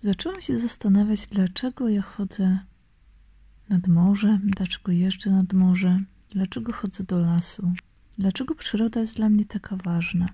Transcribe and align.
zaczęłam 0.00 0.40
się 0.40 0.58
zastanawiać, 0.58 1.26
dlaczego 1.26 1.88
ja 1.88 2.02
chodzę 2.02 2.58
nad 3.68 3.88
morze, 3.88 4.40
dlaczego 4.44 4.92
jeżdżę 4.92 5.30
nad 5.30 5.52
morze, 5.52 6.00
dlaczego 6.28 6.72
chodzę 6.72 7.04
do 7.04 7.18
lasu, 7.18 7.72
dlaczego 8.18 8.54
przyroda 8.54 9.00
jest 9.00 9.16
dla 9.16 9.28
mnie 9.28 9.44
taka 9.44 9.76
ważna. 9.76 10.28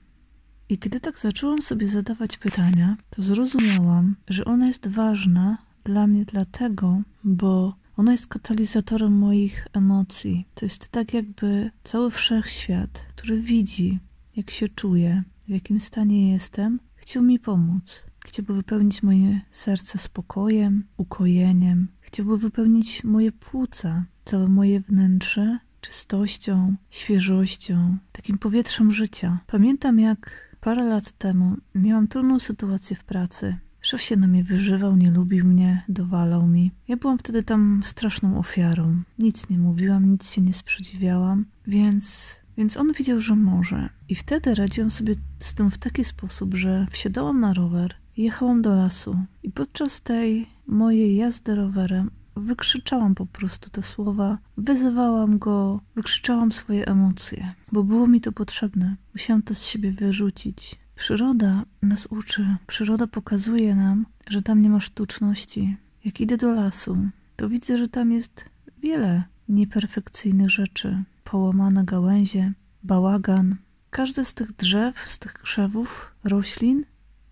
I 0.68 0.78
kiedy 0.78 1.00
tak 1.00 1.18
zaczęłam 1.18 1.62
sobie 1.62 1.88
zadawać 1.88 2.36
pytania, 2.36 2.96
to 3.10 3.22
zrozumiałam, 3.22 4.16
że 4.28 4.44
ona 4.44 4.66
jest 4.66 4.88
ważna 4.88 5.58
dla 5.84 6.06
mnie 6.06 6.24
dlatego, 6.24 7.02
bo 7.24 7.74
ona 7.96 8.12
jest 8.12 8.26
katalizatorem 8.26 9.12
moich 9.18 9.66
emocji. 9.72 10.46
To 10.54 10.66
jest 10.66 10.88
tak 10.88 11.14
jakby 11.14 11.70
cały 11.84 12.10
wszechświat, 12.10 13.06
który 13.16 13.40
widzi, 13.40 13.98
jak 14.36 14.50
się 14.50 14.68
czuję, 14.68 15.22
w 15.46 15.48
jakim 15.48 15.80
stanie 15.80 16.32
jestem, 16.32 16.80
chciał 16.94 17.22
mi 17.22 17.38
pomóc. 17.38 18.04
Chciałby 18.26 18.54
wypełnić 18.54 19.02
moje 19.02 19.40
serce 19.50 19.98
spokojem, 19.98 20.84
ukojeniem. 20.96 21.88
Chciałby 22.00 22.38
wypełnić 22.38 23.04
moje 23.04 23.32
płuca, 23.32 24.04
całe 24.24 24.48
moje 24.48 24.80
wnętrze 24.80 25.58
czystością, 25.80 26.74
świeżością, 26.90 27.96
takim 28.12 28.38
powietrzem 28.38 28.92
życia. 28.92 29.38
Pamiętam, 29.46 30.00
jak 30.00 30.52
parę 30.60 30.84
lat 30.84 31.12
temu 31.12 31.56
miałam 31.74 32.08
trudną 32.08 32.38
sytuację 32.38 32.96
w 32.96 33.04
pracy. 33.04 33.56
Szef 33.80 34.02
się 34.02 34.16
na 34.16 34.26
mnie 34.26 34.44
wyżywał, 34.44 34.96
nie 34.96 35.10
lubił 35.10 35.44
mnie, 35.44 35.84
dowalał 35.88 36.46
mi. 36.46 36.72
Ja 36.88 36.96
byłam 36.96 37.18
wtedy 37.18 37.42
tam 37.42 37.82
straszną 37.84 38.38
ofiarą. 38.38 39.02
Nic 39.18 39.48
nie 39.48 39.58
mówiłam, 39.58 40.10
nic 40.10 40.30
się 40.30 40.40
nie 40.40 40.54
sprzeciwiałam, 40.54 41.44
więc, 41.66 42.36
więc 42.56 42.76
on 42.76 42.92
widział, 42.92 43.20
że 43.20 43.36
może. 43.36 43.88
I 44.08 44.14
wtedy 44.14 44.54
radziłam 44.54 44.90
sobie 44.90 45.14
z 45.38 45.54
tym 45.54 45.70
w 45.70 45.78
taki 45.78 46.04
sposób, 46.04 46.54
że 46.54 46.86
wsiadałam 46.90 47.40
na 47.40 47.54
rower, 47.54 47.94
jechałam 48.16 48.62
do 48.62 48.74
lasu 48.74 49.16
i 49.42 49.50
podczas 49.50 50.00
tej 50.00 50.46
mojej 50.66 51.16
jazdy 51.16 51.54
rowerem 51.54 52.10
wykrzyczałam 52.36 53.14
po 53.14 53.26
prostu 53.26 53.70
te 53.70 53.82
słowa, 53.82 54.38
wyzywałam 54.56 55.38
go, 55.38 55.80
wykrzyczałam 55.94 56.52
swoje 56.52 56.86
emocje, 56.86 57.54
bo 57.72 57.84
było 57.84 58.06
mi 58.06 58.20
to 58.20 58.32
potrzebne. 58.32 58.96
Musiałam 59.14 59.42
to 59.42 59.54
z 59.54 59.62
siebie 59.62 59.92
wyrzucić. 59.92 60.76
Przyroda 60.94 61.64
nas 61.82 62.06
uczy, 62.06 62.56
przyroda 62.66 63.06
pokazuje 63.06 63.74
nam, 63.74 64.06
że 64.30 64.42
tam 64.42 64.62
nie 64.62 64.70
ma 64.70 64.80
sztuczności. 64.80 65.76
Jak 66.04 66.20
idę 66.20 66.36
do 66.36 66.52
lasu, 66.52 66.96
to 67.36 67.48
widzę, 67.48 67.78
że 67.78 67.88
tam 67.88 68.12
jest 68.12 68.44
wiele 68.78 69.24
nieperfekcyjnych 69.48 70.50
rzeczy. 70.50 71.04
Połamane 71.24 71.84
gałęzie, 71.84 72.52
bałagan. 72.82 73.56
Każde 73.90 74.24
z 74.24 74.34
tych 74.34 74.52
drzew, 74.52 75.08
z 75.08 75.18
tych 75.18 75.32
krzewów, 75.32 76.14
roślin 76.24 76.84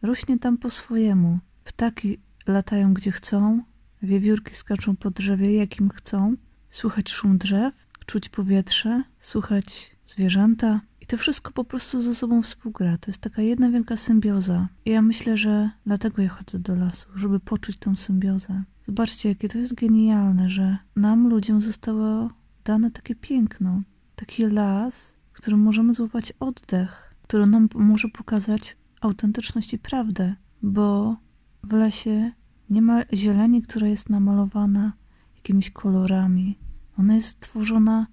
rośnie 0.03 0.39
tam 0.39 0.59
po 0.59 0.71
swojemu. 0.71 1.39
Ptaki 1.65 2.19
latają 2.47 2.95
gdzie 2.95 3.13
chcą, 3.13 3.63
wiewiórki 4.03 4.55
skaczą 4.55 4.97
po 4.97 5.11
drzewie 5.11 5.55
jakim 5.55 5.91
chcą, 5.91 6.35
słychać 6.71 7.11
szum 7.11 7.39
drzew, 7.39 7.75
czuć 8.07 8.29
powietrze, 8.29 9.03
słuchać 9.21 9.97
zwierzęta, 10.07 10.81
to 11.11 11.17
wszystko 11.17 11.53
po 11.53 11.65
prostu 11.65 12.03
ze 12.03 12.15
sobą 12.15 12.43
współgra. 12.43 12.99
To 12.99 13.11
jest 13.11 13.21
taka 13.21 13.43
jedna 13.43 13.71
wielka 13.71 13.97
symbioza. 13.97 14.69
I 14.85 14.91
ja 14.91 15.03
myślę, 15.03 15.37
że 15.37 15.71
dlatego 15.87 16.23
ja 16.23 16.29
chodzę 16.29 16.59
do 16.59 16.75
lasu, 16.75 17.09
żeby 17.17 17.41
poczuć 17.41 17.79
tą 17.79 17.97
symbiozę. 17.97 18.63
Zobaczcie, 18.87 19.29
jakie 19.29 19.49
to 19.49 19.59
jest 19.59 19.75
genialne, 19.75 20.49
że 20.51 20.77
nam, 20.97 21.29
ludziom, 21.29 21.61
zostało 21.61 22.31
dane 22.65 22.91
takie 22.91 23.15
piękno. 23.15 23.83
Taki 24.17 24.47
las, 24.47 25.13
w 25.33 25.37
którym 25.37 25.61
możemy 25.61 25.95
złapać 25.95 26.33
oddech, 26.41 27.15
który 27.23 27.47
nam 27.47 27.69
może 27.75 28.09
pokazać 28.09 28.77
autentyczność 29.01 29.75
i 29.75 29.79
prawdę, 29.79 30.35
bo 30.63 31.17
w 31.63 31.73
lesie 31.73 32.33
nie 32.71 32.83
ma 32.83 33.03
zieleni, 33.13 33.63
która 33.63 33.89
jest 33.89 34.11
namalowana 34.11 34.93
jakimiś 35.37 35.71
kolorami. 35.71 36.59
Ona 36.99 37.15
jest 37.15 37.29
stworzona 37.29 38.07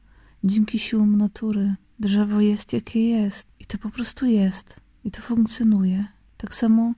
dzięki 0.43 0.79
siłom 0.79 1.17
natury. 1.17 1.75
Drzewo 1.99 2.41
jest 2.41 2.73
jakie 2.73 3.09
jest 3.09 3.47
i 3.59 3.65
to 3.65 3.77
po 3.77 3.89
prostu 3.89 4.25
jest 4.25 4.79
i 5.03 5.11
to 5.11 5.21
funkcjonuje. 5.21 6.05
Tak 6.37 6.55
samo 6.55 6.93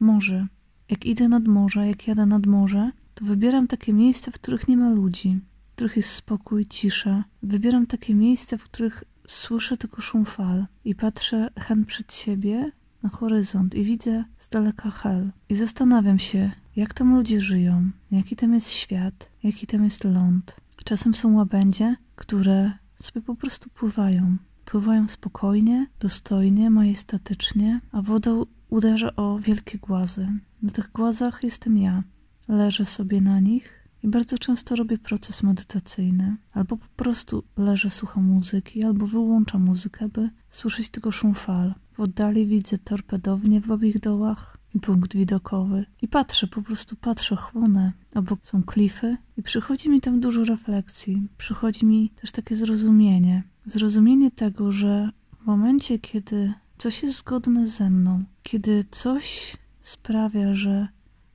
morze. 0.00 0.46
Jak 0.90 1.04
idę 1.04 1.28
nad 1.28 1.46
morze, 1.46 1.88
jak 1.88 2.08
jadę 2.08 2.26
nad 2.26 2.46
morze, 2.46 2.90
to 3.14 3.24
wybieram 3.24 3.66
takie 3.66 3.92
miejsca, 3.92 4.30
w 4.30 4.34
których 4.34 4.68
nie 4.68 4.76
ma 4.76 4.90
ludzi, 4.90 5.40
w 5.70 5.74
których 5.74 5.96
jest 5.96 6.10
spokój, 6.10 6.66
cisza. 6.66 7.24
Wybieram 7.42 7.86
takie 7.86 8.14
miejsca, 8.14 8.56
w 8.56 8.64
których 8.64 9.04
słyszę 9.26 9.76
tylko 9.76 10.02
szum 10.02 10.24
fal 10.24 10.66
i 10.84 10.94
patrzę 10.94 11.50
hen 11.58 11.84
przed 11.84 12.12
siebie 12.12 12.72
na 13.02 13.08
horyzont 13.08 13.74
i 13.74 13.84
widzę 13.84 14.24
z 14.38 14.48
daleka 14.48 14.90
hel. 14.90 15.32
I 15.48 15.54
zastanawiam 15.54 16.18
się, 16.18 16.50
jak 16.76 16.94
tam 16.94 17.14
ludzie 17.14 17.40
żyją, 17.40 17.90
jaki 18.10 18.36
tam 18.36 18.54
jest 18.54 18.70
świat, 18.70 19.30
jaki 19.42 19.66
tam 19.66 19.84
jest 19.84 20.04
ląd. 20.04 20.56
Czasem 20.84 21.14
są 21.14 21.34
łabędzie, 21.34 21.96
które 22.16 22.72
sobie 22.98 23.22
po 23.22 23.34
prostu 23.34 23.70
pływają. 23.70 24.36
Pływają 24.64 25.08
spokojnie, 25.08 25.86
dostojnie, 26.00 26.70
majestatycznie, 26.70 27.80
a 27.92 28.02
woda 28.02 28.30
uderza 28.68 29.16
o 29.16 29.38
wielkie 29.38 29.78
głazy. 29.78 30.28
Na 30.62 30.70
tych 30.70 30.92
głazach 30.92 31.40
jestem 31.42 31.78
ja. 31.78 32.02
Leżę 32.48 32.86
sobie 32.86 33.20
na 33.20 33.40
nich 33.40 33.88
i 34.02 34.08
bardzo 34.08 34.38
często 34.38 34.76
robię 34.76 34.98
proces 34.98 35.42
medytacyjny. 35.42 36.36
Albo 36.52 36.76
po 36.76 36.88
prostu 36.96 37.44
leżę, 37.56 37.90
słucham 37.90 38.24
muzyki, 38.24 38.84
albo 38.84 39.06
wyłączam 39.06 39.62
muzykę, 39.62 40.08
by 40.08 40.30
słyszeć 40.50 40.90
tylko 40.90 41.12
szum 41.12 41.34
fal. 41.34 41.74
W 41.92 42.00
oddali 42.00 42.46
widzę 42.46 42.78
torpedownie 42.78 43.60
w 43.60 43.66
babich 43.66 44.00
dołach, 44.00 44.58
i 44.74 44.80
punkt 44.80 45.16
widokowy. 45.16 45.86
I 46.02 46.08
patrzę, 46.08 46.46
po 46.46 46.62
prostu 46.62 46.96
patrzę, 46.96 47.36
chłonę. 47.36 47.92
Obok 48.14 48.38
są 48.42 48.62
klify 48.62 49.16
i 49.36 49.42
przychodzi 49.42 49.88
mi 49.88 50.00
tam 50.00 50.20
dużo 50.20 50.44
refleksji. 50.44 51.28
Przychodzi 51.38 51.86
mi 51.86 52.10
też 52.10 52.32
takie 52.32 52.56
zrozumienie. 52.56 53.42
Zrozumienie 53.66 54.30
tego, 54.30 54.72
że 54.72 55.10
w 55.42 55.46
momencie, 55.46 55.98
kiedy 55.98 56.52
coś 56.78 57.02
jest 57.02 57.18
zgodne 57.18 57.66
ze 57.66 57.90
mną, 57.90 58.24
kiedy 58.42 58.84
coś 58.90 59.56
sprawia, 59.80 60.54
że 60.54 60.88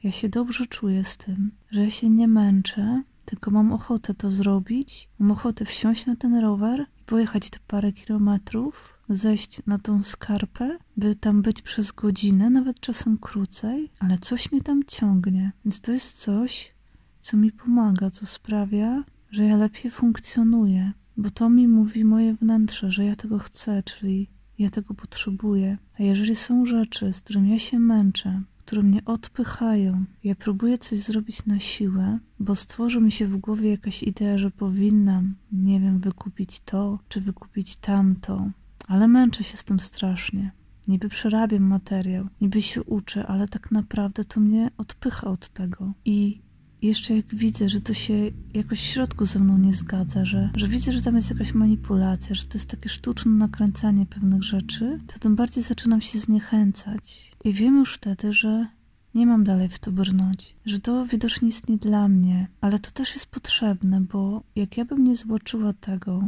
ja 0.03 0.11
się 0.11 0.29
dobrze 0.29 0.65
czuję 0.65 1.03
z 1.03 1.17
tym, 1.17 1.51
że 1.71 1.83
ja 1.83 1.89
się 1.89 2.09
nie 2.09 2.27
męczę, 2.27 3.03
tylko 3.25 3.51
mam 3.51 3.73
ochotę 3.73 4.13
to 4.13 4.31
zrobić, 4.31 5.09
mam 5.19 5.31
ochotę 5.31 5.65
wsiąść 5.65 6.05
na 6.05 6.15
ten 6.15 6.35
rower 6.35 6.85
i 7.01 7.03
pojechać 7.03 7.49
te 7.49 7.59
parę 7.67 7.91
kilometrów, 7.91 8.96
zejść 9.09 9.61
na 9.67 9.79
tą 9.79 10.03
skarpę, 10.03 10.77
by 10.97 11.15
tam 11.15 11.41
być 11.41 11.61
przez 11.61 11.91
godzinę, 11.91 12.49
nawet 12.49 12.79
czasem 12.79 13.17
krócej, 13.17 13.91
ale 13.99 14.17
coś 14.17 14.51
mnie 14.51 14.61
tam 14.61 14.83
ciągnie. 14.87 15.51
Więc 15.65 15.81
to 15.81 15.91
jest 15.91 16.17
coś, 16.17 16.73
co 17.21 17.37
mi 17.37 17.51
pomaga, 17.51 18.09
co 18.09 18.25
sprawia, 18.25 19.03
że 19.31 19.43
ja 19.43 19.57
lepiej 19.57 19.91
funkcjonuję, 19.91 20.91
bo 21.17 21.29
to 21.29 21.49
mi 21.49 21.67
mówi 21.67 22.05
moje 22.05 22.33
wnętrze, 22.33 22.91
że 22.91 23.05
ja 23.05 23.15
tego 23.15 23.39
chcę, 23.39 23.83
czyli 23.83 24.29
ja 24.59 24.69
tego 24.69 24.93
potrzebuję. 24.93 25.77
A 25.99 26.03
jeżeli 26.03 26.35
są 26.35 26.65
rzeczy, 26.65 27.13
z 27.13 27.21
którymi 27.21 27.49
ja 27.49 27.59
się 27.59 27.79
męczę, 27.79 28.41
które 28.57 28.83
mnie 28.83 29.05
odpychają, 29.05 30.05
ja 30.23 30.35
próbuję 30.35 30.77
coś 30.77 30.99
zrobić 30.99 31.45
na 31.45 31.59
siłę, 31.59 32.19
bo 32.39 32.55
stworzy 32.55 33.01
mi 33.01 33.11
się 33.11 33.27
w 33.27 33.37
głowie 33.37 33.71
jakaś 33.71 34.03
idea, 34.03 34.37
że 34.37 34.51
powinnam, 34.51 35.35
nie 35.51 35.79
wiem, 35.79 35.99
wykupić 35.99 36.59
to, 36.59 36.99
czy 37.09 37.21
wykupić 37.21 37.75
tamto, 37.75 38.51
ale 38.87 39.07
męczę 39.07 39.43
się 39.43 39.57
z 39.57 39.63
tym 39.63 39.79
strasznie. 39.79 40.51
Niby 40.87 41.09
przerabiam 41.09 41.63
materiał, 41.63 42.27
niby 42.41 42.61
się 42.61 42.83
uczę, 42.83 43.27
ale 43.27 43.47
tak 43.47 43.71
naprawdę 43.71 44.25
to 44.25 44.39
mnie 44.39 44.71
odpycha 44.77 45.27
od 45.27 45.49
tego. 45.49 45.93
I 46.05 46.41
jeszcze 46.81 47.15
jak 47.15 47.35
widzę, 47.35 47.69
że 47.69 47.81
to 47.81 47.93
się 47.93 48.13
jakoś 48.53 48.79
w 48.79 48.85
środku 48.85 49.25
ze 49.25 49.39
mną 49.39 49.57
nie 49.57 49.73
zgadza, 49.73 50.25
że, 50.25 50.49
że 50.55 50.67
widzę, 50.67 50.91
że 50.91 51.01
tam 51.01 51.15
jest 51.15 51.29
jakaś 51.29 51.53
manipulacja, 51.53 52.35
że 52.35 52.45
to 52.45 52.57
jest 52.57 52.69
takie 52.69 52.89
sztuczne 52.89 53.31
nakręcanie 53.31 54.05
pewnych 54.05 54.43
rzeczy, 54.43 54.99
to 55.07 55.19
tym 55.19 55.35
bardziej 55.35 55.63
zaczynam 55.63 56.01
się 56.01 56.19
zniechęcać. 56.19 57.31
I 57.43 57.53
wiem 57.53 57.77
już 57.77 57.93
wtedy, 57.93 58.33
że 58.33 58.67
nie 59.15 59.27
mam 59.27 59.43
dalej 59.43 59.69
w 59.69 59.79
to 59.79 59.91
brnąć, 59.91 60.55
że 60.65 60.79
to 60.79 61.05
widocznie 61.05 61.47
jest 61.47 61.69
nie 61.69 61.77
dla 61.77 62.07
mnie, 62.07 62.47
ale 62.61 62.79
to 62.79 62.91
też 62.91 63.13
jest 63.13 63.25
potrzebne, 63.25 64.01
bo 64.01 64.43
jak 64.55 64.77
ja 64.77 64.85
bym 64.85 65.03
nie 65.03 65.15
zobaczyła 65.15 65.73
tego, 65.73 66.23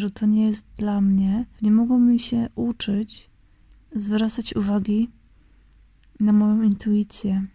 że 0.00 0.10
to 0.10 0.26
nie 0.26 0.46
jest 0.46 0.66
dla 0.76 1.00
mnie, 1.00 1.46
nie 1.62 1.70
mogłabym 1.70 2.18
się 2.18 2.48
uczyć 2.54 3.30
zwracać 3.94 4.56
uwagi 4.56 5.10
na 6.20 6.32
moją 6.32 6.62
intuicję, 6.62 7.46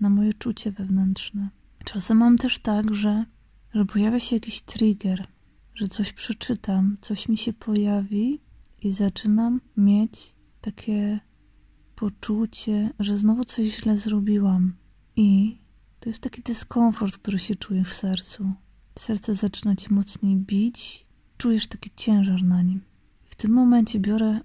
na 0.00 0.10
moje 0.10 0.34
czucie 0.34 0.72
wewnętrzne. 0.72 1.48
Czasem 1.84 2.18
mam 2.18 2.38
też 2.38 2.58
tak, 2.58 2.94
że, 2.94 3.24
że 3.74 3.84
pojawia 3.84 4.20
się 4.20 4.36
jakiś 4.36 4.62
trigger, 4.62 5.26
że 5.74 5.86
coś 5.86 6.12
przeczytam, 6.12 6.96
coś 7.00 7.28
mi 7.28 7.36
się 7.36 7.52
pojawi 7.52 8.40
i 8.82 8.92
zaczynam 8.92 9.60
mieć 9.76 10.34
takie 10.60 11.20
poczucie, 11.94 12.90
że 12.98 13.16
znowu 13.16 13.44
coś 13.44 13.66
źle 13.66 13.98
zrobiłam. 13.98 14.74
I 15.16 15.58
to 16.00 16.10
jest 16.10 16.22
taki 16.22 16.42
dyskomfort, 16.42 17.18
który 17.18 17.38
się 17.38 17.54
czuje 17.54 17.84
w 17.84 17.94
sercu. 17.94 18.52
Serce 18.98 19.34
zaczyna 19.34 19.76
ci 19.76 19.94
mocniej 19.94 20.36
bić 20.36 21.06
czujesz 21.36 21.66
taki 21.66 21.90
ciężar 21.96 22.42
na 22.42 22.62
nim. 22.62 22.80
W 23.24 23.34
tym 23.34 23.52
momencie 23.52 24.00
biorę 24.00 24.40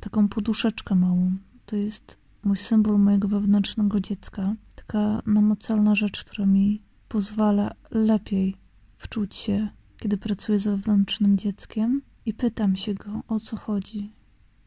taką 0.00 0.28
poduszeczkę 0.28 0.94
małą. 0.94 1.32
To 1.66 1.76
jest 1.76 2.18
mój 2.44 2.56
symbol 2.56 2.98
mojego 2.98 3.28
wewnętrznego 3.28 4.00
dziecka. 4.00 4.54
taka 4.74 5.22
namacalna 5.26 5.94
rzecz, 5.94 6.24
która 6.24 6.46
mi 6.46 6.82
pozwala 7.08 7.74
lepiej 7.90 8.56
wczuć 8.96 9.34
się, 9.34 9.68
kiedy 9.98 10.16
pracuję 10.16 10.58
z 10.58 10.64
wewnętrznym 10.64 11.38
dzieckiem 11.38 12.02
i 12.26 12.34
pytam 12.34 12.76
się 12.76 12.94
go, 12.94 13.22
o 13.28 13.38
co 13.38 13.56
chodzi. 13.56 14.12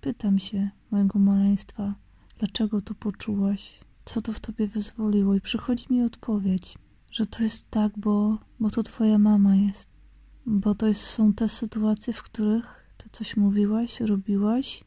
Pytam 0.02 0.40
się 0.40 0.70
mojego 0.92 1.20
maleństwa, 1.20 1.96
dlaczego 2.40 2.82
to 2.82 2.96
poczułaś, 2.96 3.80
co 4.06 4.22
to 4.22 4.34
w 4.34 4.40
tobie 4.40 4.68
wyzwoliło 4.68 5.36
i 5.36 5.42
przychodzi 5.42 5.86
mi 5.90 6.02
odpowiedź, 6.02 6.78
że 7.12 7.26
to 7.26 7.44
jest 7.44 7.70
tak, 7.70 7.98
bo, 7.98 8.38
bo 8.60 8.70
to 8.70 8.84
twoja 8.84 9.18
mama 9.18 9.56
jest. 9.56 9.99
Bo 10.46 10.76
to 10.76 10.88
jest, 10.88 11.02
są 11.02 11.34
te 11.34 11.50
sytuacje, 11.50 12.14
w 12.14 12.24
których 12.24 12.94
ty 12.98 13.10
coś 13.12 13.38
mówiłaś, 13.38 14.00
robiłaś 14.00 14.84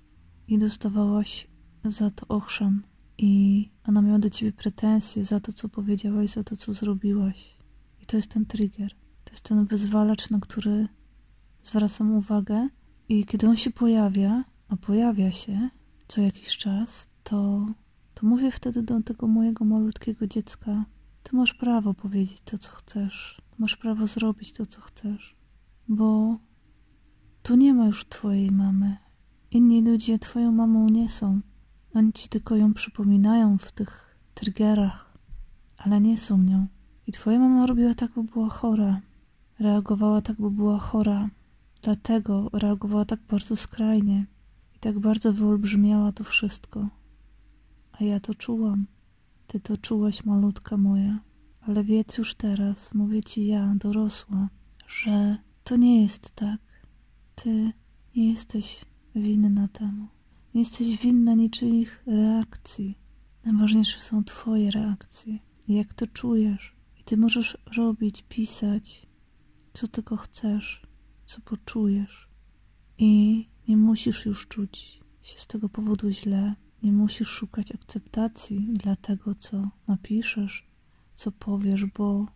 i 0.49 0.59
dostawałaś 0.59 1.49
za 1.85 2.11
to 2.11 2.27
ochrzan. 2.29 2.83
I 3.19 3.71
ona 3.89 4.03
miała 4.03 4.19
do 4.19 4.31
ciebie 4.31 4.53
pretensje 4.53 5.25
za 5.25 5.41
to, 5.41 5.53
co 5.53 5.69
powiedziałaś, 5.69 6.31
za 6.31 6.45
to, 6.45 6.57
co 6.57 6.73
zrobiłaś. 6.73 7.57
I 8.03 8.07
to 8.07 8.17
jest 8.17 8.31
ten 8.31 8.47
trigger. 8.47 8.95
To 9.25 9.33
jest 9.33 9.45
ten 9.45 9.67
wyzwalacz, 9.67 10.31
na 10.31 10.41
który 10.41 10.89
zwracam 11.63 12.15
uwagę. 12.17 12.69
I 13.09 13.25
kiedy 13.25 13.49
on 13.49 13.57
się 13.57 13.71
pojawia, 13.71 14.45
a 14.69 14.77
pojawia 14.77 15.33
się 15.33 15.71
co 16.09 16.21
jakiś 16.21 16.57
czas, 16.57 17.09
to, 17.25 17.67
to 18.15 18.27
mówię 18.27 18.51
wtedy 18.51 18.83
do 18.83 19.03
tego 19.03 19.27
mojego 19.27 19.65
malutkiego 19.65 20.27
dziecka: 20.27 20.85
Ty 21.23 21.37
masz 21.37 21.55
prawo 21.55 21.95
powiedzieć 21.95 22.41
to, 22.45 22.59
co 22.59 22.71
chcesz. 22.71 23.43
Masz 23.59 23.77
prawo 23.77 24.07
zrobić 24.07 24.53
to, 24.53 24.67
co 24.67 24.81
chcesz. 24.81 25.37
Bo 25.95 26.39
tu 27.43 27.57
nie 27.57 27.75
ma 27.75 27.87
już 27.87 28.05
twojej 28.05 28.51
mamy. 28.51 28.97
Inni 29.51 29.83
ludzie 29.83 30.19
twoją 30.19 30.53
mamą 30.53 30.89
nie 30.89 31.09
są. 31.09 31.41
Oni 31.95 32.13
ci 32.13 32.29
tylko 32.29 32.57
ją 32.57 32.75
przypominają 32.75 33.59
w 33.59 33.73
tych 33.73 34.17
triggerach, 34.35 35.19
ale 35.79 36.01
nie 36.01 36.19
są 36.19 36.43
nią. 36.43 36.67
I 37.07 37.13
twoja 37.13 37.39
mama 37.39 37.67
robiła 37.67 37.95
tak, 37.95 38.13
bo 38.17 38.23
była 38.23 38.49
chora. 38.49 39.01
Reagowała 39.59 40.23
tak, 40.23 40.37
bo 40.37 40.51
była 40.51 40.79
chora. 40.79 41.31
Dlatego 41.83 42.51
reagowała 42.53 43.05
tak 43.05 43.21
bardzo 43.31 43.57
skrajnie 43.57 44.27
i 44.77 44.79
tak 44.79 44.99
bardzo 44.99 45.33
wyolbrzymiała 45.33 46.13
to 46.13 46.25
wszystko. 46.25 46.89
A 47.93 48.05
ja 48.05 48.21
to 48.21 48.35
czułam. 48.35 48.87
Ty 49.47 49.61
to 49.61 49.77
czułaś, 49.77 50.25
malutka 50.25 50.77
moja. 50.77 51.19
Ale 51.61 51.85
wiedz 51.85 52.19
już 52.19 52.35
teraz, 52.35 52.95
mówię 52.95 53.23
ci 53.23 53.47
ja, 53.47 53.75
dorosła, 53.77 54.49
że 54.89 55.37
to 55.65 55.77
nie 55.77 56.03
jest 56.03 56.31
tak. 56.31 56.61
Ty 57.35 57.73
nie 58.17 58.31
jesteś 58.31 58.85
winna 59.15 59.69
temu. 59.69 60.09
Nie 60.55 60.61
jesteś 60.61 60.99
winna 60.99 61.35
niczyich 61.35 62.03
reakcji. 62.07 62.99
Najważniejsze 63.45 64.01
są 64.01 64.25
Twoje 64.25 64.71
reakcje. 64.71 65.39
Jak 65.69 65.95
to 65.95 66.07
czujesz. 66.07 66.75
I 67.01 67.05
Ty 67.05 67.17
możesz 67.17 67.59
robić, 67.77 68.25
pisać, 68.29 69.07
co 69.73 69.89
tylko 69.89 70.17
chcesz, 70.17 70.83
co 71.27 71.41
poczujesz. 71.41 72.29
I 72.99 73.49
nie 73.69 73.77
musisz 73.77 74.27
już 74.27 74.49
czuć 74.49 75.01
się 75.23 75.39
z 75.39 75.47
tego 75.47 75.69
powodu 75.69 76.11
źle. 76.11 76.55
Nie 76.83 76.93
musisz 76.93 77.29
szukać 77.29 77.73
akceptacji 77.73 78.69
dla 78.73 78.97
tego, 78.97 79.35
co 79.35 79.69
napiszesz, 79.89 80.67
co 81.15 81.33
powiesz, 81.33 81.85
bo, 81.85 82.27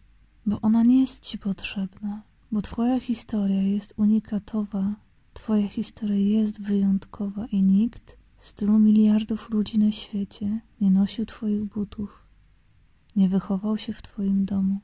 bo 0.47 0.61
ona 0.61 0.83
nie 0.83 1.01
jest 1.01 1.25
Ci 1.25 1.39
potrzebna. 1.39 2.23
Bo 2.53 2.63
Twoja 2.63 3.01
historia 3.01 3.63
jest 3.63 3.95
unikatowa 3.97 4.95
Twoja 5.35 5.69
historia 5.69 6.41
jest 6.41 6.63
wyjątkowa 6.63 7.47
i 7.47 7.63
nikt 7.63 8.19
z 8.37 8.55
tylu 8.55 8.79
miliardów 8.79 9.51
ludzi 9.51 9.79
na 9.79 9.93
świecie 9.93 10.61
nie 10.81 10.91
nosił 10.91 11.27
Twoich 11.27 11.65
butów, 11.65 12.27
nie 13.17 13.29
wychował 13.29 13.79
się 13.79 13.93
w 13.93 14.03
Twoim 14.03 14.45
domu, 14.45 14.81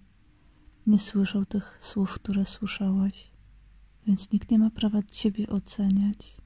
nie 0.86 0.98
słyszał 0.98 1.44
tych 1.44 1.78
słów, 1.80 2.14
które 2.14 2.44
słyszałaś, 2.44 3.30
więc 4.06 4.32
nikt 4.32 4.50
nie 4.50 4.58
ma 4.58 4.70
prawa 4.70 5.02
Ciebie 5.02 5.48
oceniać, 5.48 6.36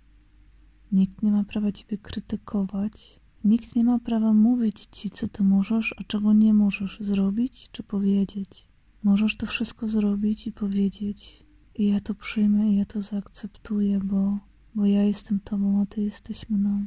nikt 0.92 1.22
nie 1.22 1.32
ma 1.32 1.44
prawa 1.44 1.72
Ciebie 1.72 1.98
krytykować, 1.98 3.20
nikt 3.44 3.76
nie 3.76 3.84
ma 3.84 3.98
prawa 3.98 4.32
mówić 4.32 4.86
Ci, 4.86 5.10
co 5.10 5.28
Ty 5.28 5.42
możesz, 5.42 5.94
a 5.98 6.04
czego 6.04 6.32
nie 6.32 6.54
możesz 6.54 7.00
zrobić 7.00 7.68
czy 7.72 7.82
powiedzieć. 7.82 8.65
Możesz 9.06 9.36
to 9.36 9.46
wszystko 9.46 9.88
zrobić 9.88 10.46
i 10.46 10.52
powiedzieć, 10.52 11.44
i 11.74 11.88
ja 11.88 12.00
to 12.00 12.14
przyjmę 12.14 12.72
i 12.72 12.76
ja 12.76 12.84
to 12.84 13.02
zaakceptuję, 13.02 14.00
bo, 14.00 14.38
bo 14.74 14.86
ja 14.86 15.02
jestem 15.02 15.40
Tobą, 15.40 15.82
a 15.82 15.86
Ty 15.86 16.00
jesteś 16.00 16.50
mną. 16.50 16.86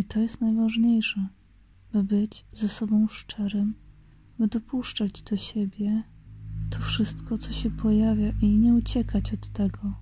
I 0.00 0.04
to 0.04 0.20
jest 0.20 0.40
najważniejsze, 0.40 1.28
by 1.92 2.04
być 2.04 2.44
ze 2.52 2.68
sobą 2.68 3.08
szczerym, 3.08 3.74
by 4.38 4.48
dopuszczać 4.48 5.22
do 5.22 5.36
siebie 5.36 6.02
to 6.70 6.78
wszystko, 6.78 7.38
co 7.38 7.52
się 7.52 7.70
pojawia 7.70 8.32
i 8.42 8.58
nie 8.58 8.74
uciekać 8.74 9.34
od 9.34 9.48
tego, 9.48 9.94